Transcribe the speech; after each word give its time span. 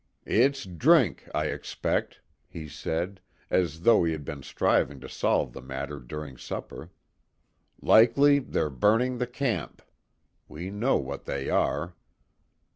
"It's 0.25 0.65
drink, 0.65 1.29
I 1.35 1.45
expect," 1.45 2.21
he 2.49 2.67
said, 2.67 3.21
as 3.51 3.81
though 3.81 4.03
he 4.03 4.13
had 4.13 4.25
been 4.25 4.41
striving 4.41 4.99
to 5.01 5.07
solve 5.07 5.53
the 5.53 5.61
matter 5.61 5.99
during 5.99 6.37
supper. 6.39 6.89
"Likely 7.83 8.39
they're 8.39 8.71
burning 8.71 9.19
the 9.19 9.27
camp. 9.27 9.83
We 10.47 10.71
know 10.71 10.97
what 10.97 11.25
they 11.25 11.51
are." 11.51 11.93